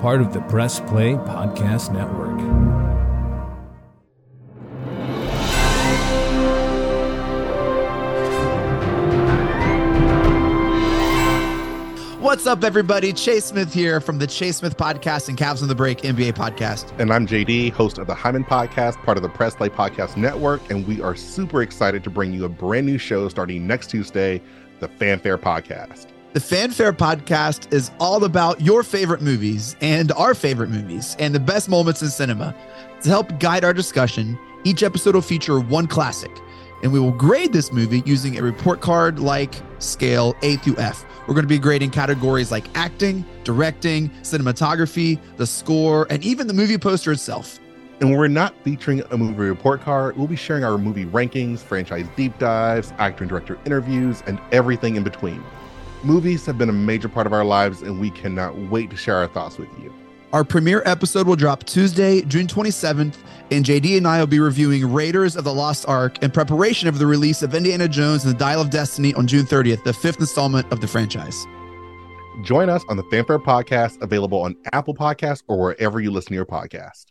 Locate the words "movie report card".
49.18-50.16